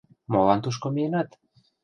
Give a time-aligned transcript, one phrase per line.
[0.31, 1.29] Молан тушко миенат?